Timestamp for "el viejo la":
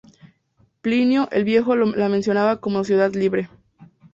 1.31-2.09